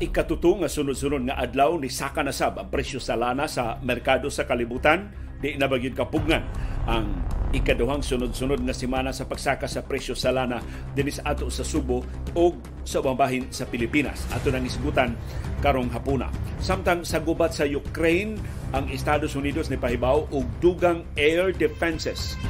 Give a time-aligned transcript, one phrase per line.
[0.00, 4.32] Ikatuto nga sunod-sunod nga adlaw ni saka na sab ang presyo sa lana sa merkado
[4.32, 5.12] sa kalibutan
[5.44, 6.40] di na bagyod kapugnan
[6.88, 7.20] ang
[7.52, 10.64] ikaduhang sunod-sunod nga semana sa pagsaka sa presyo sa lana
[10.96, 12.00] dinhi sa ato sa Subo
[12.32, 14.24] o sa bahin sa Pilipinas.
[14.32, 15.12] Ato nang isgutan
[15.60, 16.32] karong hapuna.
[16.64, 18.40] Samtang sa gubat sa Ukraine,
[18.72, 22.40] ang Estados Unidos ni pahibaw og dugang air defenses.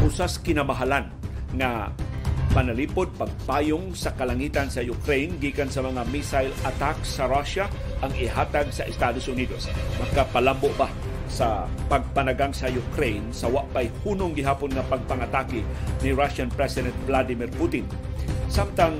[0.00, 1.12] Usas kinamahalan
[1.60, 1.92] nga
[2.50, 7.70] panalipod pagpayong sa kalangitan sa Ukraine gikan sa mga missile attacks sa Russia
[8.02, 9.70] ang ihatag sa Estados Unidos.
[10.02, 10.90] Makapalambo ba
[11.30, 15.62] sa pagpanagang sa Ukraine sa wapay hunong gihapon nga pagpangatake
[16.02, 17.86] ni Russian President Vladimir Putin.
[18.50, 18.98] Samtang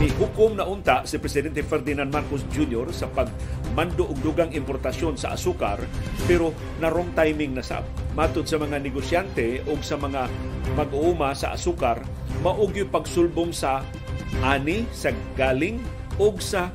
[0.00, 2.88] ni hukom na unta si Presidente Ferdinand Marcos Jr.
[2.88, 5.80] sa pagmando og dugang importasyon sa asukar
[6.24, 7.84] pero na wrong timing na sab.
[8.16, 10.24] Matod sa mga negosyante o sa mga
[10.72, 12.00] mag-uuma sa asukar,
[12.40, 13.84] maog yung pagsulbong sa
[14.40, 15.76] ani sa galing
[16.16, 16.72] o sa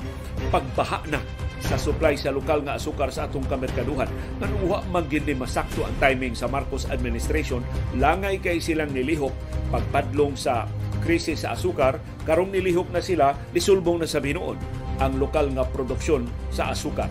[0.53, 1.17] pagbaha na
[1.65, 4.05] sa supply sa lokal nga asukar sa atong kamerkaduhan.
[4.37, 7.65] Nanuha man gindi masakto ang timing sa Marcos administration,
[7.97, 9.33] langay kay silang nilihok
[9.73, 10.69] pagpadlong sa
[11.01, 14.61] krisis sa asukar, karong nilihok na sila, lisulbong na sa binuon
[15.01, 17.09] ang lokal nga produksyon sa asukar.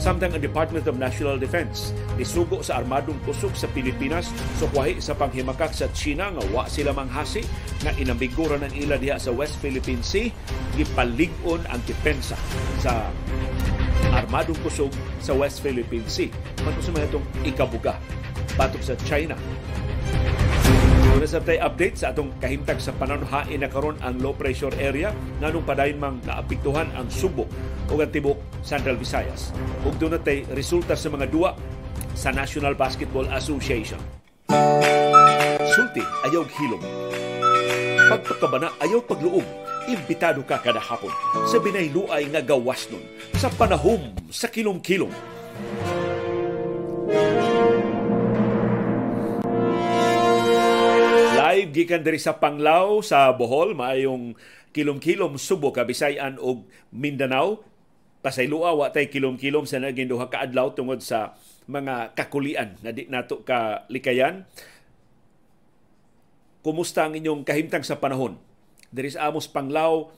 [0.00, 5.76] Samtang ang Department of National Defense nisugo sa armadong kusog sa Pilipinas sukwahi sa panghimakak
[5.76, 7.44] sa China nga wa sila manghasi
[7.84, 10.32] nga inambiguran ang ila diha sa West Philippine Sea
[10.72, 12.40] gipalig-on ang depensa
[12.80, 13.12] sa
[14.16, 16.32] armadong kusog sa West Philippine Sea.
[16.64, 17.94] Mato sa mga itong ikabuga
[18.56, 19.36] batok sa China.
[21.10, 25.10] Muna sa tayo update sa atong kahimtag sa pananhain na karon ang low pressure area
[25.42, 27.50] nganong padayon mang naapektuhan ang Subo
[27.90, 29.50] o ang tibok Central Visayas.
[29.82, 31.58] Ug natay resulta sa mga duwa
[32.14, 33.98] sa National Basketball Association.
[35.74, 36.82] Sulti ayaw hilom.
[38.10, 39.46] Pagpagkabana ayaw pagluog.
[39.90, 41.10] Imbitado ka kada hapon
[41.50, 43.02] sa binayluay nga gawas nun
[43.34, 45.10] sa panahom sa kilom-kilom.
[51.70, 54.34] Live gikan diri sa Panglao sa Bohol maayong
[54.74, 57.62] kilom-kilom Subo Kabisayan ug Mindanao
[58.26, 61.38] pasaylua wa tay kilom-kilom sa naging duha ka adlaw tungod sa
[61.70, 64.50] mga kakulian na di nato ka likayan.
[66.66, 68.34] Kumusta ang inyong kahimtang sa panahon?
[68.90, 70.10] Diri sa Amos Panglao,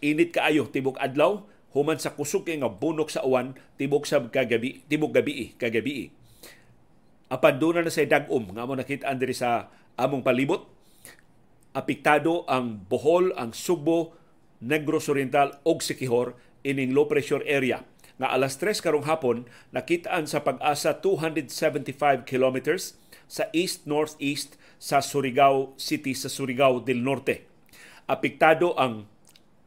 [0.00, 1.44] init kaayo tibok adlaw,
[1.76, 6.08] human sa kusog nga bunok sa uwan tibok sa kagabi, tibok gabi kagabi.
[7.28, 10.70] Apan doon na sa dagom nga mo nakita diri sa among palibot.
[11.74, 14.16] Apektado ang Bohol, ang Subo,
[14.62, 16.34] Negros Oriental ug Sikihor
[16.66, 17.86] ining low pressure area
[18.18, 22.98] nga alas 3 karong hapon nakitaan sa pag-asa 275 kilometers
[23.30, 27.46] sa east-northeast sa Surigao City sa Surigao del Norte.
[28.10, 29.06] Apektado ang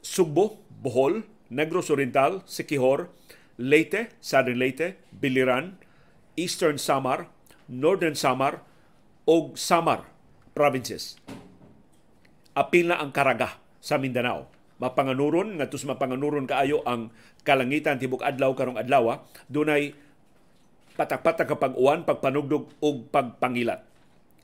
[0.04, 3.08] Subo, Bohol, Negros Oriental, Sikihor,
[3.56, 5.80] Leyte, Southern Leyte, Biliran,
[6.36, 7.32] Eastern Samar,
[7.72, 8.68] Northern Samar
[9.24, 10.11] ug Samar
[10.52, 11.18] provinces.
[12.52, 14.52] Apil na ang Karaga sa Mindanao.
[14.82, 17.14] Mapanganuron, nga tus mapanganuron kaayo ang
[17.46, 19.94] kalangitan tibok adlaw karong adlaw, dunay
[20.98, 23.88] patak-patak kapag uwan, pagpanugdog ug pagpangilat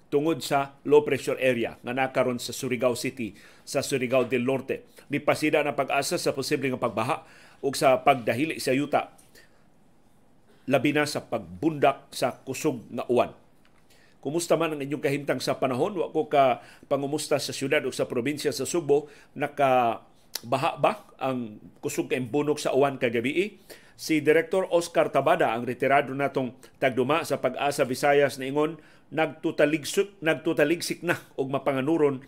[0.08, 3.36] tungod sa low pressure area nga nakaron sa Surigao City
[3.68, 4.88] sa Surigao del Norte.
[5.12, 7.28] Nipasida na pag-asa sa posibleng pagbaha
[7.60, 9.12] ug sa pagdahili sa yuta
[10.68, 13.32] labi na sa pagbundak sa kusog nga uwan.
[14.18, 15.94] Kumusta man ang inyong kahimtang sa panahon?
[15.96, 19.08] Wa ko ka pangumusta sa syudad o sa probinsya sa Subo.
[19.38, 20.02] Naka
[20.46, 23.62] baha ba ang kusog kay bunok sa uwan kagabi?
[23.98, 28.78] Si Director Oscar Tabada, ang retirado natong tagduma sa pag-asa Visayas na ingon,
[29.10, 32.22] nagtutaligsik, nagtutaligsik na og mapanganuron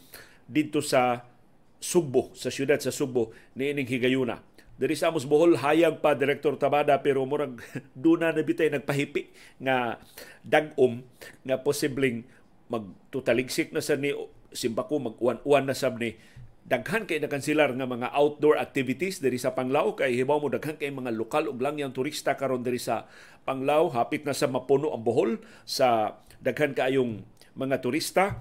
[0.50, 1.30] dito sa
[1.78, 4.49] Subo, sa syudad sa Subo ni ining higayuna.
[4.80, 7.60] Diri sa Amos Bohol, hayag pa Direktor Tabada pero murag
[8.08, 9.28] duna na bitay nagpahipi
[9.60, 10.00] nga
[10.40, 11.04] dagom
[11.44, 12.24] nga posibleng
[12.72, 14.16] magtutaligsik na sa ni
[14.56, 16.16] simbako mag-uwan-uwan na sab ni
[16.64, 20.00] daghan kay nakansilar nga mga outdoor activities diri sa Panglao.
[20.00, 23.04] Kay hibaw mo daghan kay mga lokal ug langyang turista karon diri sa
[23.44, 23.92] Panglao.
[23.92, 27.20] Hapit na sa mapuno ang Bohol sa daghan kaayong
[27.52, 28.40] mga turista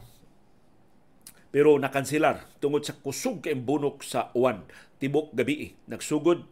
[1.49, 4.65] pero nakansilar tungod sa kusog kay bunok sa uwan.
[5.01, 5.73] Tibok gabi.
[5.89, 6.45] Nagsugod.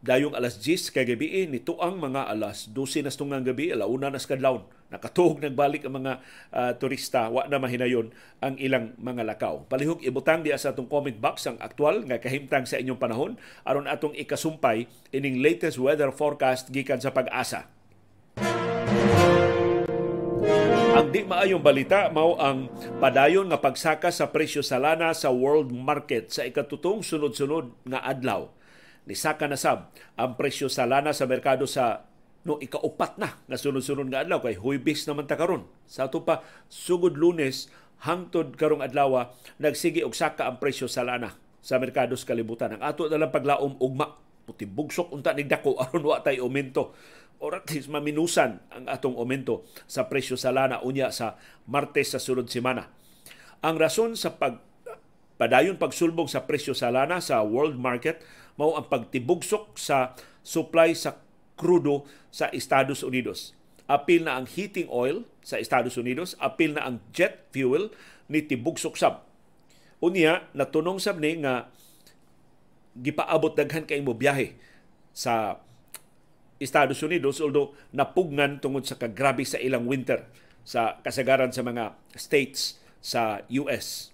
[0.00, 4.16] Dayong alas 10 kay gabi nito ang mga alas 12 na tungang gabi alauna na
[4.16, 6.12] kadlawon nakatuog nagbalik ang mga
[6.50, 7.30] uh, turista.
[7.30, 8.10] Wa na mahinayon
[8.42, 9.64] ang ilang mga lakaw.
[9.70, 13.32] Palihog ibutang di sa atong comment box ang aktual nga kahimtang sa inyong panahon
[13.62, 17.70] aron atong ikasumpay ining latest weather forecast gikan sa pag-asa
[21.10, 22.70] ang di maayong balita mao ang
[23.02, 28.46] padayon nga pagsaka sa presyo sa lana sa world market sa ikatutong sunod-sunod nga adlaw.
[29.10, 32.06] Nisaka na sab ang presyo sa lana sa merkado sa
[32.46, 35.66] no ikaupat na nga sunod-sunod nga adlaw kay huybis naman ta karon.
[35.90, 37.66] Sa ato pa sugod lunes
[38.06, 42.78] hangtod karong adlaw nagsige og saka ang presyo sa lana sa merkado sa kalibutan.
[42.78, 44.14] Ang ato na lang paglaom ugma
[44.54, 46.94] bugsok unta nigdako aron wa tay aumento
[47.40, 52.20] or at least maminusan ang atong aumento sa presyo sa lana unya sa Martes sa
[52.20, 52.92] sunod semana.
[53.64, 54.60] Ang rason sa pag
[55.40, 58.20] padayon pagsulbong sa presyo sa lana sa world market
[58.60, 60.12] mao ang pagtibugsok sa
[60.44, 61.16] supply sa
[61.56, 63.56] krudo sa Estados Unidos.
[63.88, 67.90] Apil na ang heating oil sa Estados Unidos, apil na ang jet fuel
[68.30, 69.26] ni tibugsok sab.
[70.00, 71.68] Unya natunong sab ni nga
[72.98, 74.58] gipaabot daghan kay mo biyahe
[75.14, 75.62] sa
[76.60, 80.28] Estados Unidos although napugnan tungod sa kagrabe sa ilang winter
[80.66, 84.12] sa kasagaran sa mga states sa US.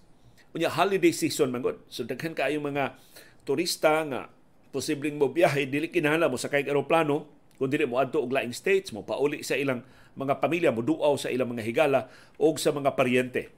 [0.55, 1.83] Unya holiday season man gud.
[1.91, 2.95] So daghan kaayo mga
[3.43, 4.31] turista nga
[4.71, 7.27] posibleng mo biyahe dili kinahanglan mo sakay eroplano
[7.57, 9.81] kun dili mo adto og laing states mo pauli sa ilang
[10.17, 12.09] mga pamilya mo duaw sa ilang mga higala
[12.39, 13.53] o sa mga paryente.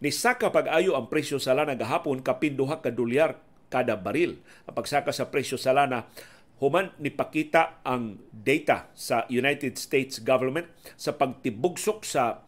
[0.00, 3.36] Ni saka pag-ayo ang presyo sa lana gahapon kapin duha ka dolyar
[3.72, 4.36] kada baril.
[4.66, 6.10] Ang pagsaka sa presyo sa lana
[6.60, 10.68] human nipakita ang data sa United States government
[11.00, 12.44] sa pagtibugsok sa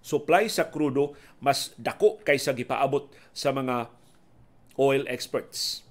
[0.00, 1.12] supply sa krudo
[1.44, 3.92] mas dako kaysa gipaabot sa mga
[4.80, 5.84] oil experts.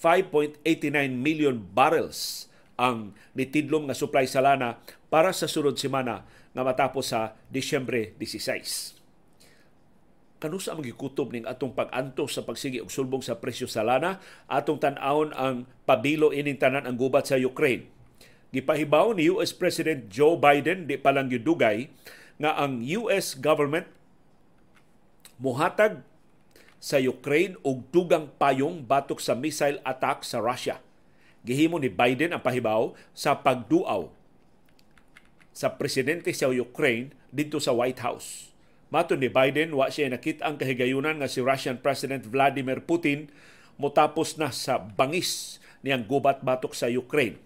[0.00, 0.64] 5.89
[1.12, 2.48] million barrels
[2.78, 4.80] ang nitidlom nga supply sa lana
[5.12, 6.24] para sa sunod semana
[6.54, 8.97] nga matapos sa Disyembre 16
[10.38, 14.22] kanusa ang gikutob ning atong pag-antos sa pagsigi og sulbong sa presyo sa lana.
[14.46, 17.90] Atong tan-awon ang pabilo ining tanan ang gubat sa Ukraine.
[18.54, 21.92] Gipahibaw ni US President Joe Biden di pa lang yudugay
[22.40, 23.84] nga ang US government
[25.36, 26.00] muhatag
[26.78, 30.78] sa Ukraine og dugang payong batok sa missile attack sa Russia.
[31.42, 34.10] Gihimo ni Biden ang pahibaw sa pagduaw
[35.50, 38.48] sa presidente sa Ukraine dito sa White House
[38.88, 43.28] Mato ni Biden, wa siya nakita ang kahigayunan nga si Russian President Vladimir Putin
[43.76, 47.36] motapos na sa bangis niyang gubat batok sa Ukraine.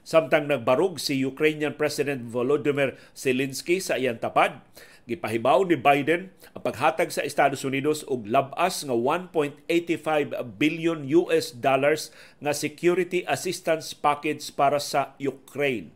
[0.00, 4.64] Samtang nagbarog si Ukrainian President Volodymyr Zelensky sa iyang tapad,
[5.04, 9.68] gipahibaw ni Biden ang paghatag sa Estados Unidos og labas nga 1.85
[10.56, 12.08] billion US dollars
[12.40, 15.92] nga security assistance package para sa Ukraine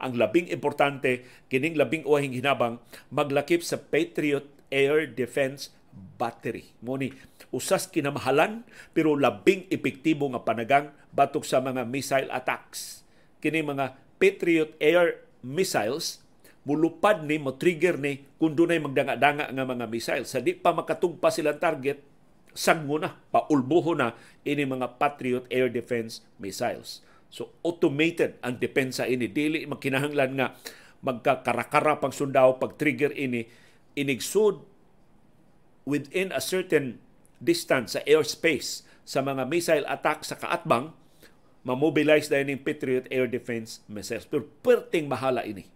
[0.00, 2.80] ang labing importante kining labing uwahing hinabang
[3.12, 5.70] maglakip sa Patriot Air Defense
[6.16, 6.72] Battery.
[6.80, 7.12] Mo ni
[7.52, 8.64] usas kinamahalan
[8.96, 13.04] pero labing epektibo nga panagang batok sa mga missile attacks.
[13.44, 16.24] Kini mga Patriot Air missiles
[16.64, 21.32] mulupad ni mo trigger ni kung dunay magdanga-danga nga mga missiles sa di pa makatugpa
[21.32, 22.04] silang target
[22.52, 24.12] sagmo na paulbuho na
[24.44, 27.00] ini mga Patriot Air Defense missiles
[27.30, 30.58] So automated ang depensa ini dili makinahanglan nga
[31.00, 33.46] magkakarakara pang sundao pag trigger ini
[33.94, 34.60] inigsud
[35.86, 37.00] within a certain
[37.40, 40.92] distance sa airspace sa mga missile attack sa kaatbang
[41.62, 44.24] mamobilize na ining Patriot Air Defense missiles.
[44.28, 45.68] Pero perting mahala ini.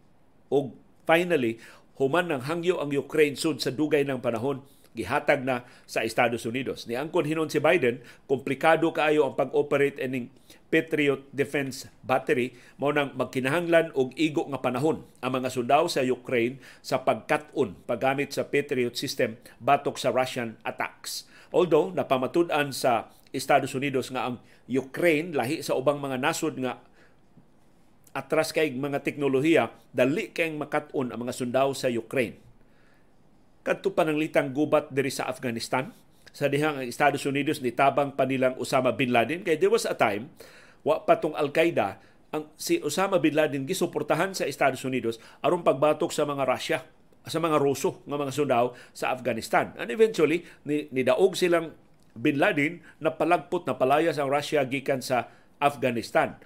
[0.49, 0.73] O
[1.04, 1.61] finally,
[1.96, 6.86] human ng hangyo ang Ukraine sud sa dugay ng panahon gihatag na sa Estados Unidos.
[6.86, 10.30] Ni angkon hinon si Biden, komplikado kaayo ang pag-operate ining
[10.70, 16.58] Patriot Defense Battery mao nang magkinahanglan og igo nga panahon ang mga sundao sa Ukraine
[16.82, 21.30] sa pagkat-on paggamit sa Patriot system batok sa Russian attacks.
[21.54, 26.82] Although napamatud-an sa Estados Unidos nga ang Ukraine lahi sa ubang mga nasod nga
[28.14, 32.43] atras kay mga teknolohiya dali kay makat-on ang mga sundao sa Ukraine
[33.64, 35.90] kadto pananglitang gubat diri sa Afghanistan.
[36.35, 39.42] Sa dihang ang Estados Unidos nitabang pa nilang Osama bin Laden.
[39.42, 40.30] Kay there was a time
[40.85, 41.97] wa pa tong Al-Qaeda
[42.35, 46.78] ang si Osama bin Laden gisuportahan sa Estados Unidos aron pagbatok sa mga Russia
[47.25, 49.73] sa mga Ruso nga mga sundao sa Afghanistan.
[49.80, 51.73] And eventually ni, nidaog silang
[52.12, 56.37] bin Laden na palagpot na palayas ang Russia gikan sa Afghanistan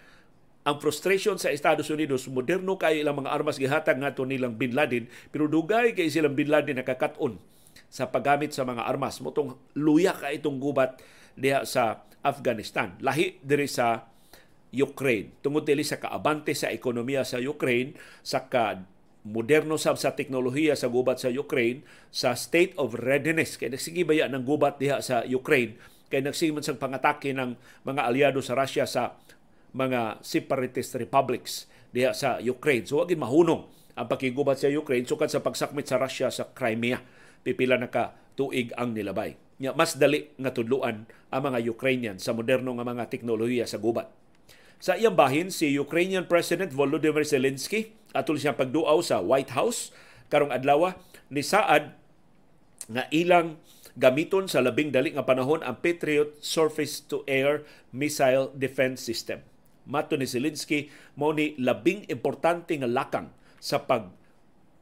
[0.69, 5.09] ang frustration sa Estados Unidos, moderno kay ilang mga armas gihatag ngadto nilang Bin Laden,
[5.33, 7.41] pero dugay kay silang Bin Laden nakakaton
[7.89, 9.17] sa paggamit sa mga armas.
[9.25, 11.01] Motong luya ka itong gubat
[11.41, 13.01] diha sa Afghanistan.
[13.01, 14.13] Lahi diri sa
[14.77, 15.41] Ukraine.
[15.41, 18.77] Tungod dili sa kaabante sa ekonomiya sa Ukraine, sa ka
[19.25, 21.81] moderno sab sa teknolohiya sa gubat sa Ukraine,
[22.13, 26.77] sa state of readiness kay nagsige baya ng gubat diha sa Ukraine kay nagsimon sa
[26.77, 29.17] pangatake ng mga aliado sa Russia sa
[29.73, 32.85] mga separatist republics diha sa Ukraine.
[32.85, 37.03] So wagin mahunong ang pakigubat sa Ukraine sukad sa pagsakmit sa Russia sa Crimea.
[37.43, 39.35] Pipila na ka tuig ang nilabay.
[39.59, 44.07] Nya mas dali nga tudluan ang mga Ukrainian sa moderno nga mga teknolohiya sa gubat.
[44.79, 49.91] Sa iyang bahin, si Ukrainian President Volodymyr Zelensky atol siya pagduaw sa White House
[50.31, 50.95] karong adlaw
[51.35, 51.99] ni saad
[52.87, 53.59] nga ilang
[53.99, 59.43] gamiton sa labing dali nga panahon ang Patriot Surface-to-Air Missile Defense System.
[59.88, 64.12] Mato ni Zelensky, mao ni labing importante nga lakang sa pag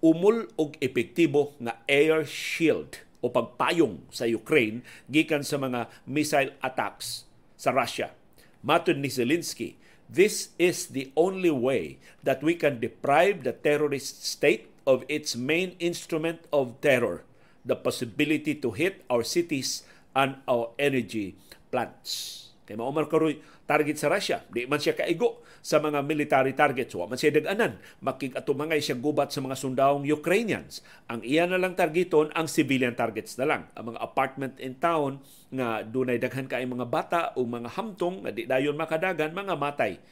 [0.02, 7.24] umul og epektibo nga air shield o pagpayong sa Ukraine gikan sa mga missile attacks
[7.54, 8.12] sa Russia.
[8.66, 9.78] Maton ni Zelensky,
[10.10, 15.74] this is the only way that we can deprive the terrorist state of its main
[15.78, 17.22] instrument of terror,
[17.62, 21.38] the possibility to hit our cities and our energy
[21.70, 22.45] plants.
[22.66, 24.42] Kay Maumar Karoy, target sa Russia.
[24.50, 26.98] Di man siya kaigo sa mga military targets.
[26.98, 27.78] Wa man siya daganan.
[28.02, 30.82] Makikatumangay siya gubat sa mga sundawong Ukrainians.
[31.06, 33.62] Ang iya na lang targeton, ang civilian targets na lang.
[33.78, 35.22] Ang mga apartment in town
[35.54, 40.02] nga dunay daghan kay mga bata o mga hamtong nga di dayon makadagan, mga matay.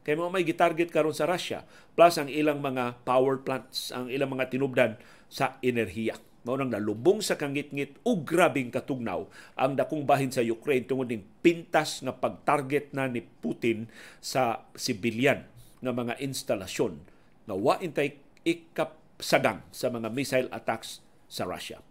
[0.00, 4.32] Kay mo may gitarget karon sa Russia plus ang ilang mga power plants, ang ilang
[4.32, 4.96] mga tinubdan
[5.28, 6.16] sa enerhiya
[6.48, 11.28] mao nang nalubong sa kangit-ngit ug grabing katugnaw ang dakong bahin sa Ukraine tungod ning
[11.44, 13.84] pintas nga pagtarget na ni Putin
[14.24, 15.44] sa sibilyan
[15.84, 17.04] nga mga instalasyon
[17.44, 18.16] na wa intay
[18.48, 21.84] ikapsagang sa mga missile attacks sa Russia.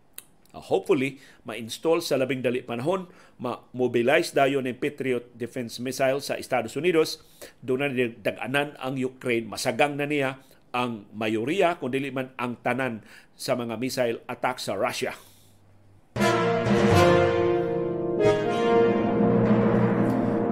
[0.58, 3.06] Uh, hopefully, ma-install sa labing dali panahon,
[3.38, 7.22] ma-mobilize dayon ng Patriot Defense Missile sa Estados Unidos,
[7.62, 10.42] doon na daganan ang Ukraine, masagang na niya
[10.74, 13.04] ang mayoriya, kung dili man ang tanan
[13.38, 15.14] sa mga missile attack sa Russia.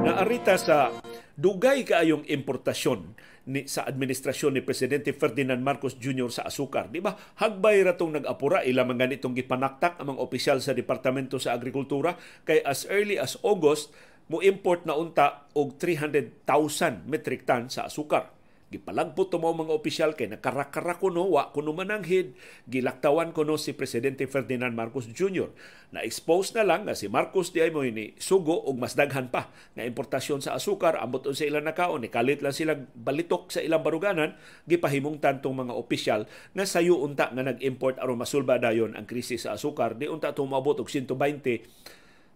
[0.06, 0.94] Naarita sa
[1.36, 6.30] dugay kaayong importasyon ni sa administrasyon ni Presidente Ferdinand Marcos Jr.
[6.34, 6.90] sa asukar.
[6.90, 7.14] Di ba?
[7.14, 12.66] Hagbay ratong nag-apura ila man ganitong gipanaktak ang mga opisyal sa Departamento sa Agrikultura kay
[12.66, 13.94] as early as August
[14.26, 18.34] mo import na unta og 300,000 metric ton sa asukar
[18.66, 22.34] Gipalagpot mo mga opisyal kay nakarakara kuno wa kuno mananghid.
[22.66, 25.54] Gilaktawan kuno si presidente Ferdinand Marcos Jr.
[25.94, 29.30] na expose na lang nga si Marcos di ay mo ini sugo og mas daghan
[29.30, 30.98] pa nga importasyon sa asukar.
[30.98, 34.34] Ambot sa ilang nakaon ni kalit lang sila balitok sa ilang baruganan.
[34.66, 36.26] Gipahimong tantong mga opisyal
[36.58, 39.94] nga sayo unta nga nag-import aron masulba dayon ang krisis sa asukar.
[39.94, 41.14] Di unta tumabot og 120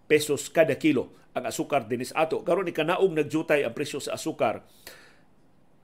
[0.06, 2.46] pesos kada kilo ang asukar dinis ato.
[2.46, 4.62] Karon ni kanaog nagjutay ang presyo sa asukar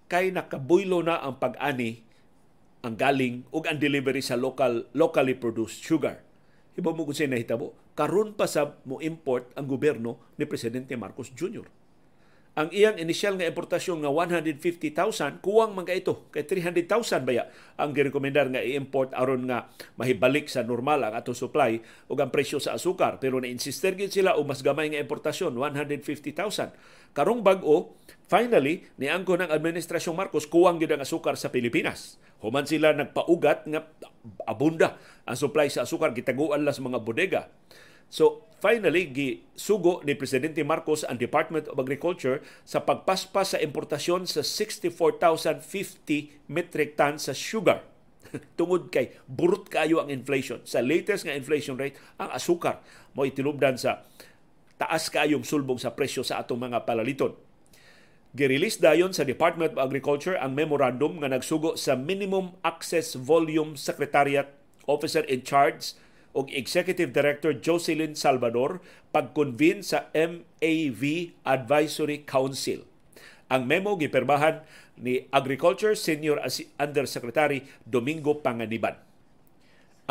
[0.06, 2.06] kay nakabuylo na ang pag-ani
[2.86, 6.22] ang galing ug ang delivery sa local locally produced sugar.
[6.78, 11.66] Iba mo kung nahitabo, karon pa sa mo import ang gobyerno ni Presidente Marcos Jr.
[12.56, 18.48] Ang iyang initial nga importasyon nga 150,000 kuwang man ito kay 300,000 baya ang girekomendar
[18.48, 19.68] nga i-import aron nga
[20.00, 23.20] mahibalik sa normal ang ato supply ug ang presyo sa asukar.
[23.20, 27.92] Pero na-insister gid sila og mas gamay nga importasyon 150,000 karong bag-o
[28.32, 32.16] finally niangko ng administrasyon Marcos kuwang gid ang asukar sa Pilipinas.
[32.40, 33.84] Human sila nagpaugat nga
[34.48, 34.96] abunda
[35.28, 37.52] ang supply sa asukar gitaguan la sa mga bodega
[38.10, 44.42] So, finally, gisugo ni Presidente Marcos ang Department of Agriculture sa pagpaspas sa importasyon sa
[44.42, 47.82] 64,050 metric tons sa sugar.
[48.60, 50.62] Tungod kay burot kayo ang inflation.
[50.66, 52.82] Sa latest nga inflation rate, ang asukar
[53.14, 54.02] mo itilubdan sa
[54.76, 57.32] taas kayong sulbong sa presyo sa atong mga palaliton.
[58.36, 64.52] Girelease dayon sa Department of Agriculture ang memorandum nga nagsugo sa Minimum Access Volume Secretariat
[64.92, 65.96] Officer in Charge
[66.36, 68.84] og Executive Director Jocelyn Salvador
[69.16, 72.84] pag-convene sa MAV Advisory Council.
[73.48, 74.68] Ang memo gipirmahan
[75.00, 76.44] ni Agriculture Senior
[76.76, 79.00] Undersecretary Domingo Panganiban.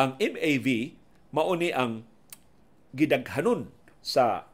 [0.01, 0.97] Ang MAV
[1.31, 2.09] mauni ang
[2.97, 3.69] gidaghanon
[4.01, 4.49] sa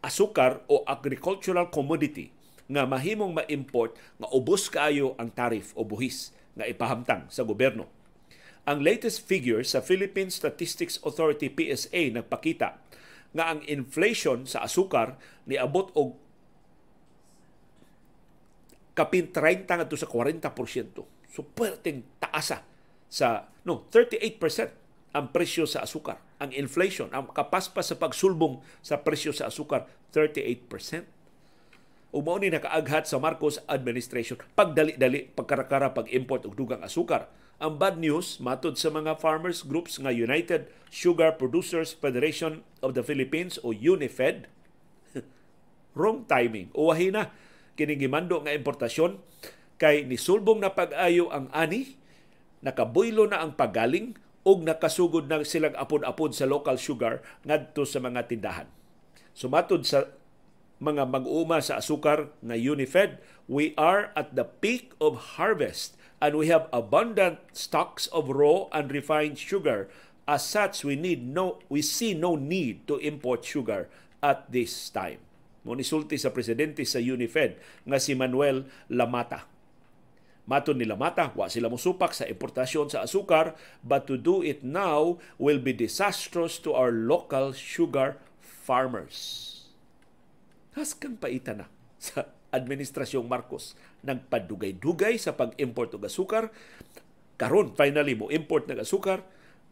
[0.00, 2.32] asukar o agricultural commodity
[2.70, 7.99] nga mahimong ma-import nga ubos kaayo ang tarif o buhis nga ipahamtang sa gobyerno
[8.68, 12.76] ang latest figure sa Philippine Statistics Authority PSA nagpakita
[13.30, 16.18] nga ang inflation sa asukar ni abot og
[18.92, 21.30] kapin 30 ngadto sa 40%.
[21.30, 22.66] So perting taasa
[23.06, 24.36] sa no 38%
[25.10, 26.22] ang presyo sa asukar.
[26.38, 31.06] Ang inflation, ang kapaspas sa pagsulbong sa presyo sa asukar 38%.
[32.10, 38.40] Umaw ni nakaaghat sa Marcos administration pagdali-dali pagkarakara pag-import og dugang asukar ang bad news,
[38.40, 44.48] matod sa mga farmers groups nga United Sugar Producers Federation of the Philippines o UNIFED,
[46.00, 46.72] wrong timing.
[46.72, 47.28] Uwahi na
[47.76, 49.20] kinigimando nga importasyon
[49.76, 52.00] kay nisulbong na pag-ayo ang ani
[52.64, 58.24] nakabuylo na ang pagaling ug nakasugod na silang apod-apod sa local sugar ngadto sa mga
[58.24, 58.68] tindahan.
[59.36, 60.08] Sumatod sa
[60.80, 66.52] mga mag-uuma sa asukar nga Unifed, we are at the peak of harvest and we
[66.52, 69.88] have abundant stocks of raw and refined sugar.
[70.28, 73.88] As such, we need no we see no need to import sugar
[74.22, 75.18] at this time.
[75.64, 79.48] Mo sa presidente sa Unifed nga si Manuel Lamata.
[80.48, 85.20] Maton ni Lamata, wa sila musupak sa importasyon sa asukar, but to do it now
[85.36, 89.46] will be disastrous to our local sugar farmers.
[90.74, 91.66] Haskang paita na
[92.00, 96.50] sa Administrasyong Marcos nagpadugay-dugay sa pag-import og asukar.
[97.40, 99.24] Karon finally mo import ng asukar,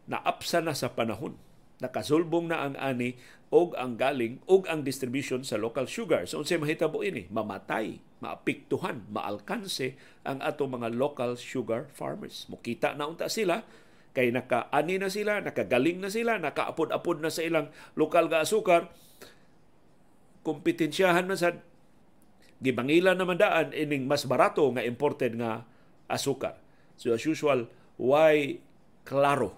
[0.09, 1.37] naapsa na sa panahon
[1.79, 3.15] nakasulbong na ang ani
[3.49, 6.27] og ang galing og ang distribution sa local sugar.
[6.29, 7.25] So unsay mahitabo ini?
[7.31, 12.45] Mamatay, maapiktuhan, maalkanse ang ato mga local sugar farmers.
[12.51, 13.65] Mukita na unta sila
[14.13, 18.91] kay nakaani na sila, nakagaling na sila, nakaapod-apod na sa ilang lokal nga asukar.
[20.43, 21.57] Kompetensyahan na sa
[22.59, 25.63] gibangilan naman daan ining mas barato nga imported nga
[26.11, 26.59] asukar.
[26.99, 28.59] So as usual, why
[29.07, 29.55] klaro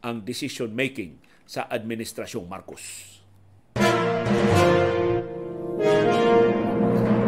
[0.00, 2.84] ang decision making sa Administrasyong Marcos.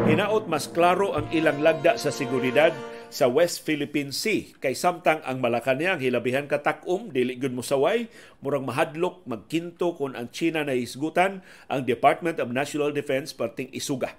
[0.08, 2.72] Hinaot mas klaro ang ilang lagda sa seguridad
[3.12, 8.08] sa West Philippine Sea kay samtang ang Malacanang hilabihan ka takom dili gud mosaway
[8.40, 14.16] murang mahadlok magkinto kon ang China na isgutan ang Department of National Defense perting isuga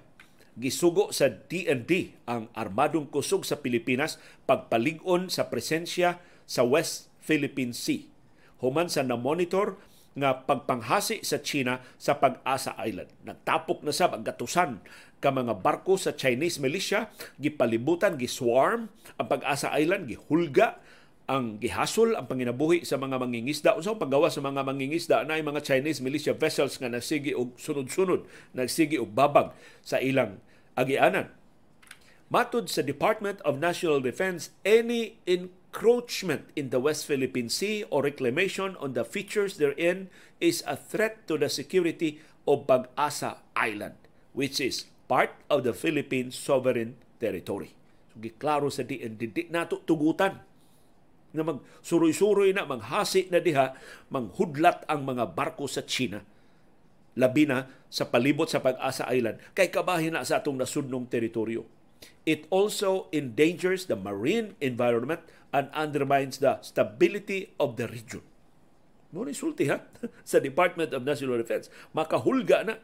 [0.54, 8.06] gisugo sa DND ang armadong kusog sa Pilipinas pagpalig-on sa presensya sa West Philippine Sea.
[8.62, 9.76] Human sa na-monitor
[10.14, 13.10] nga pagpanghasi sa China sa Pag-asa Island.
[13.26, 14.78] Nagtapok na sab ang gatusan
[15.18, 17.10] ka mga barko sa Chinese militia,
[17.42, 20.78] gipalibutan, giswarm ang Pag-asa Island, gihulga
[21.24, 26.04] ang gihasol ang panginabuhi sa mga mangingisda unsa paggawa sa mga mangingisda na mga Chinese
[26.04, 30.36] militia vessels nga nagsigi og sunod-sunod nagsigi og babag sa ilang
[30.74, 31.30] agianan
[32.32, 38.74] matud sa Department of National Defense any encroachment in the West Philippine Sea or reclamation
[38.82, 40.10] on the features therein
[40.42, 43.96] is a threat to the security of Pag-asa Island,
[44.36, 47.72] which is part of the Philippine sovereign territory.
[48.12, 50.40] So, giklaro sa di, di nato tugutan
[51.34, 53.74] nga magsuroy-suroy na, manghasi na diha,
[54.06, 56.22] manghudlat ang mga barko sa China.
[57.14, 61.62] Labi na sa palibot sa Pag-asa Island, kay kabahin na sa atong nasudnong teritoryo.
[62.26, 65.22] It also endangers the marine environment
[65.54, 68.24] and undermines the stability of the region.
[69.14, 69.78] Mo ni sulti ha
[70.26, 72.74] sa Department of National Defense makahulga na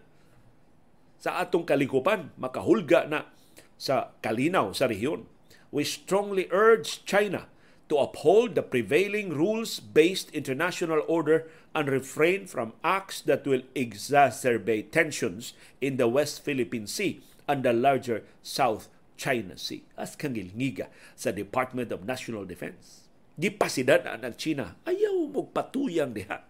[1.20, 3.28] sa atong kalikupan, makahulga na
[3.74, 5.26] sa kalinaw sa rehiyon.
[5.74, 7.50] We strongly urge China
[7.90, 15.58] to uphold the prevailing rules-based international order and refrain from acts that will exacerbate tensions
[15.82, 17.18] in the West Philippine Sea
[17.50, 18.86] and the larger South
[19.18, 19.82] China Sea.
[19.98, 20.86] As kang ilngiga
[21.18, 23.10] sa Department of National Defense.
[23.34, 24.78] Gipasidad na ng China.
[24.86, 26.46] Ayaw mo patuyang diha.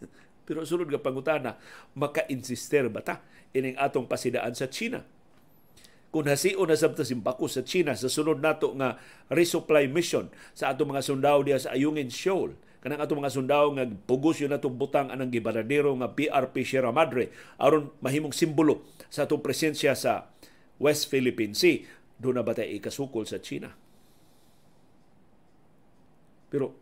[0.48, 1.60] Pero sunod nga pangutana,
[1.92, 3.20] maka-insister ba ta
[3.52, 5.04] ining atong pasidaan sa China?
[6.12, 9.00] Kung hasiyo na sabta simbako sa China sa sunod nato nga
[9.32, 12.52] resupply mission sa atong mga sundao diha sa Ayungin Shoal,
[12.84, 17.32] kanang atong mga sundao nga pugos yun natong butang anang gibaradero nga PRP Sierra Madre
[17.56, 20.28] aron mahimong simbolo sa atong presensya sa
[20.76, 21.80] West Philippine Sea.
[22.20, 23.72] Doon na ba tayo ikasukol sa China?
[26.52, 26.81] Pero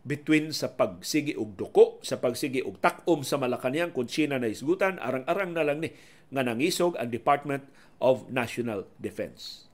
[0.00, 4.96] between sa pagsigi og duko, sa pagsigi og takom sa Malacañang kung China na isgutan,
[4.96, 5.92] arang-arang na lang ni
[6.32, 7.68] nga nangisog ang Department
[8.00, 9.68] of National Defense.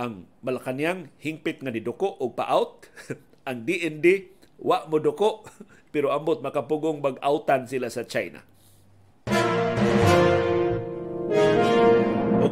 [0.00, 2.88] Ang Malacañang hingpit nga ni duko og pa-out,
[3.48, 4.32] ang DND
[4.64, 5.44] wa mo duko
[5.94, 8.42] pero ambot makapugong bag-outan sila sa China.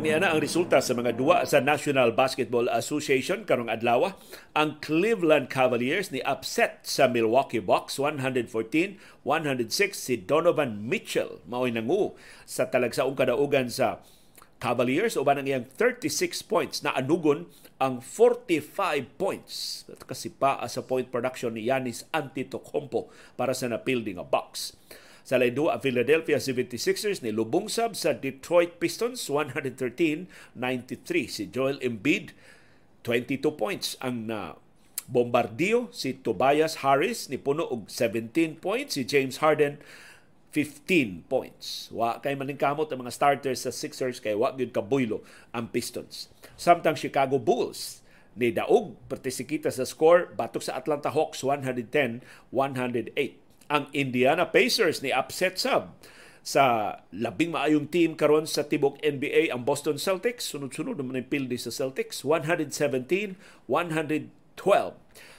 [0.03, 4.19] Niya na ang resulta sa mga duwa sa National Basketball Association karong adlaw.
[4.51, 8.99] Ang Cleveland Cavaliers ni upset sa Milwaukee Bucks 114-106
[9.95, 14.03] si Donovan Mitchell mao'y nangu sa talagsaong kadaugan sa
[14.59, 16.11] Cavaliers uban ang iyang 36
[16.51, 17.47] points na anugon
[17.79, 23.07] ang 45 points kasi pa sa point production ni Yanis Antetokounmpo
[23.39, 24.75] para sa napilding nga Bucks.
[25.23, 30.27] Sa laydo ang Philadelphia 76ers ni lubong sab sa Detroit Pistons 113-93
[31.31, 32.35] si Joel Embiid
[33.07, 34.59] 22 points ang na
[35.07, 39.79] bombardiyo si Tobias Harris ni puno og 17 points si James Harden
[40.53, 41.89] 15 points.
[41.95, 46.29] Wa kay maningkamot ang mga starters sa Sixers kay wa gyud kabuylo ang Pistons.
[46.59, 48.05] Samtang Chicago Bulls
[48.37, 53.42] ni Daog partisikita sa score batok sa Atlanta Hawks 110-108.
[53.73, 55.97] Ang Indiana Pacers ni upset sub.
[56.45, 61.57] Sa labing maayong team karon sa tibok NBA ang Boston Celtics sunod-sunod naman ang pildi
[61.57, 63.33] sa Celtics 117-112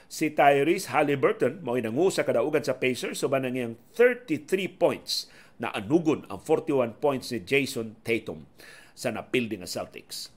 [0.10, 5.30] si Tyrese Halliburton mao nangu sa kadaugan sa Pacers so banang iyang 33 points.
[5.62, 8.50] Na anugon ang 41 points ni Jason Tatum
[8.98, 10.34] sa napildi nga Celtics.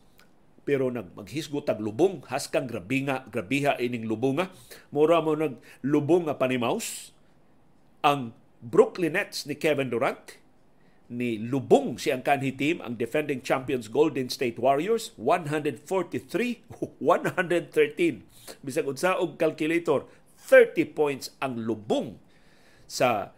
[0.68, 4.52] Pero nag maghisgot tag lubong haskang grabinga grabiha ining lubonga
[4.92, 7.15] mura mo nag lubong nga panimaus
[8.06, 10.38] ang Brooklyn Nets ni Kevin Durant
[11.10, 15.82] ni lubong siyang kanhi team ang defending champions Golden State Warriors 143
[17.02, 17.02] 113
[18.66, 20.06] bisag unsa og calculator
[20.46, 22.22] 30 points ang lubong
[22.86, 23.34] sa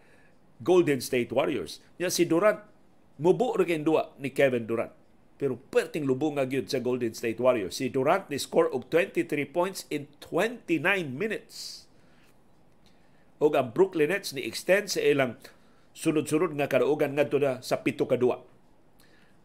[0.60, 2.60] Golden State Warriors nya si Durant
[3.16, 4.92] mubo ra duwa ni Kevin Durant
[5.38, 7.78] pero perting lubong nga gyud sa Golden State Warriors.
[7.78, 10.82] Si Durant ni score og 23 points in 29
[11.14, 11.86] minutes.
[13.38, 15.38] Og ang Brooklyn Nets ni extend sa ilang
[15.94, 18.42] sunod-sunod nga kadaugan ngadto na sa pito ka duwa.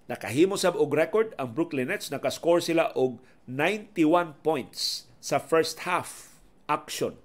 [0.10, 6.36] Nakahimo sab og record ang Brooklyn Nets nakascore sila og 91 points sa first half
[6.67, 7.15] action.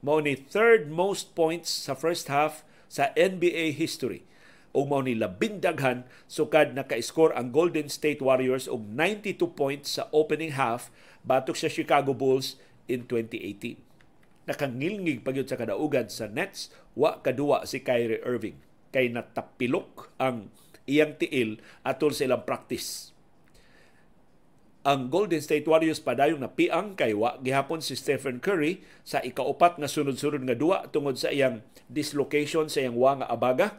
[0.00, 4.24] Mao ni third most points sa first half sa NBA history
[4.72, 10.08] o mao ni labing daghan sukad naka-score ang Golden State Warriors og 92 points sa
[10.16, 10.88] opening half
[11.22, 12.56] batok sa Chicago Bulls
[12.88, 13.91] in 2018.
[14.42, 18.58] Nakangilngig pagyud sa kadaugan sa Nets wa kaduwa si Kyrie Irving
[18.92, 20.50] kay natapilok ang
[20.84, 23.14] iyang tiil atol sa ilang practice.
[24.82, 29.86] Ang Golden State Warriors padayong napiang kay wa gihapon si Stephen Curry sa ikaupat nga
[29.86, 33.78] sunod-sunod nga duwa tungod sa iyang dislocation sa iyang wa nga abaga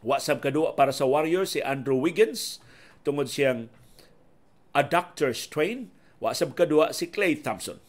[0.00, 2.56] Wasab kadua para sa Warriors si Andrew Wiggins
[3.04, 3.68] tungod siyang
[4.72, 5.92] adductor strain.
[6.20, 7.80] Wasab kadua si Clay Thompson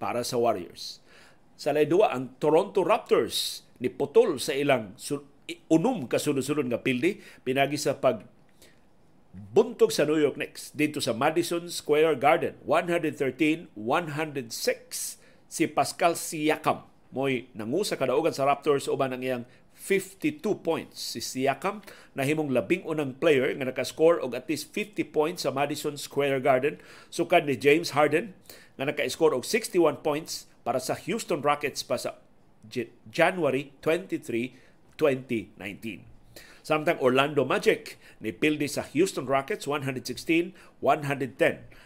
[0.00, 1.04] para sa Warriors.
[1.60, 4.96] Sa laydua ang Toronto Raptors ni putol sa ilang
[5.68, 8.24] unom kasunod-sunod nga pildi pinagi sa pag
[9.30, 13.76] buntog sa New York Knicks dito sa Madison Square Garden 113-106
[15.46, 19.44] si Pascal Siakam mo'y nangusa kadaugan sa Raptors uban ang iyang
[19.80, 21.00] 52 points.
[21.16, 21.80] Si Siakam
[22.12, 26.44] na himong labing unang player nga nakascore og at least 50 points sa Madison Square
[26.44, 26.76] Garden.
[27.08, 28.36] Sukad ni James Harden
[28.80, 32.16] nga naka-score og 61 points para sa Houston Rockets pa sa
[33.12, 34.56] January 23,
[34.96, 36.08] 2019.
[36.64, 40.56] Samtang Orlando Magic ni pildi sa Houston Rockets 116-110.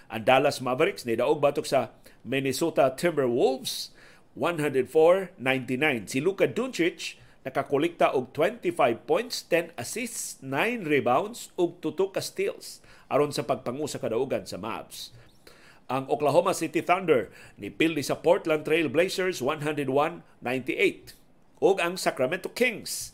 [0.07, 1.90] Ang Dallas Mavericks ni daog batok sa
[2.22, 3.90] Minnesota Timberwolves
[4.38, 6.07] 104-99.
[6.07, 12.78] Si Luka Doncic nakakolekta og 25 points, 10 assists, 9 rebounds ug 2 ka steals
[13.11, 15.11] aron sa pagpangu sa kadaugan sa Mavs.
[15.84, 17.28] Ang Oklahoma City Thunder
[17.60, 19.84] ni pildi sa Portland Trail Blazers 101-98
[21.60, 23.12] ug ang Sacramento Kings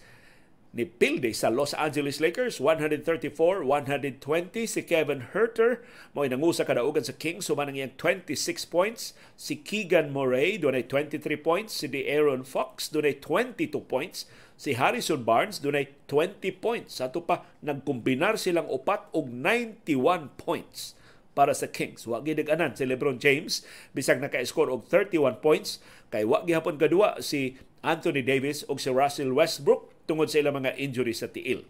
[0.71, 5.83] ni pildi sa Los Angeles Lakers 134-120 si Kevin Herter
[6.15, 8.39] mo nangusa kadaugan sa Kings suman ang 26
[8.71, 9.19] points.
[9.35, 11.75] Si Keegan Murray dunay 23 points.
[11.75, 14.31] Si De'Aaron Fox dunay 22 points.
[14.55, 17.03] Si Harrison Barnes dunay 20 points.
[17.03, 20.95] Ato pa nagkombinar silang upat og 91 points
[21.41, 22.05] para sa Kings.
[22.05, 23.65] Wa gidag-anan si LeBron James
[23.97, 25.81] bisag naka-score og 31 points
[26.13, 30.77] kay wa gihapon kadua si Anthony Davis ug si Russell Westbrook tungod sa ilang mga
[30.77, 31.65] injury sa tiil.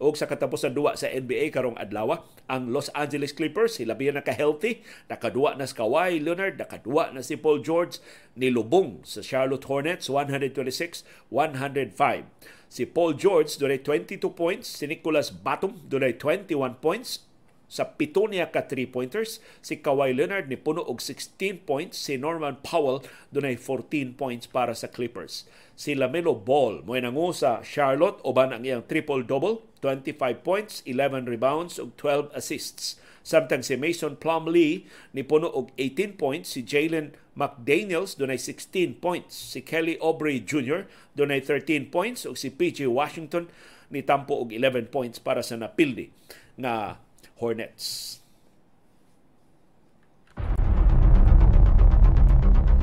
[0.00, 4.80] O sa katapusan duwa sa NBA karong adlaw, ang Los Angeles Clippers sila biya naka-healthy,
[5.12, 8.00] nakaduwa na si Kawhi Leonard, nakaduwa na si Paul George,
[8.32, 11.04] nilubong sa Charlotte Hornets 126-105.
[12.72, 17.28] Si Paul George dunay 22 points, si Nicholas Batum dunay 21 points,
[17.70, 19.38] sa pito niya ka 3-pointers.
[19.62, 21.94] Si Kawhi Leonard ni puno og 16 points.
[21.94, 25.46] Si Norman Powell dunay 14 points para sa Clippers.
[25.78, 31.78] Si Lamelo Ball mo nangu sa Charlotte uban ang iyang triple-double, 25 points, 11 rebounds
[31.78, 32.98] ug 12 assists.
[33.22, 39.32] Samtang si Mason Plumlee ni puno og 18 points, si Jalen McDaniels dunay 16 points,
[39.32, 40.90] si Kelly Aubrey Jr.
[41.14, 43.46] dunay 13 points ug si PJ Washington
[43.92, 46.10] ni tampo og 11 points para sa napildi
[46.60, 47.00] nga
[47.40, 48.20] Hornets.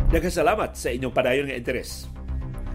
[0.10, 2.10] Nagkasalamat sa inyong padayon nga interes.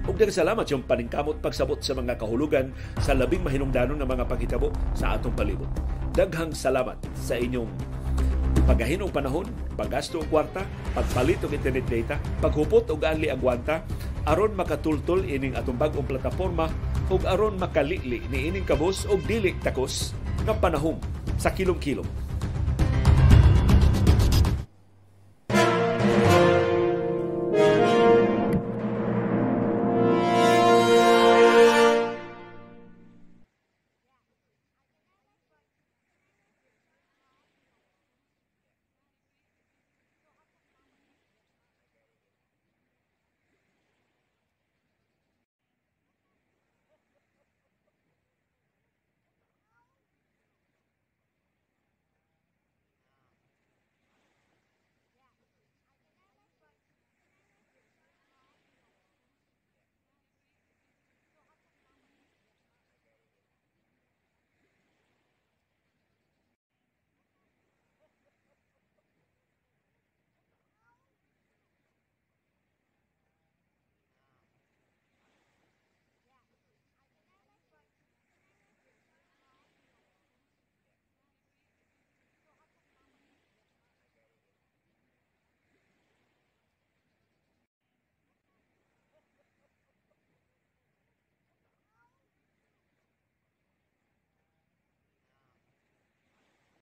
[0.07, 2.71] Ug salamat yung paningkamot pagsabot sa mga kahulugan
[3.03, 5.71] sa labing mahinungdanon nga mga paghitabo sa atong palibot.
[6.15, 7.71] Daghang salamat sa inyong
[8.67, 10.63] pagahinong panahon, paggasto og kwarta,
[10.95, 13.83] pagpalit og internet data, paghupot og anli agwanta
[14.27, 16.71] aron makatultol ining atong bag-ong plataporma
[17.11, 20.15] ug aron makalili ni ining kabus og dili takos
[20.47, 20.99] nga panahon
[21.43, 22.07] sa kilom-kilom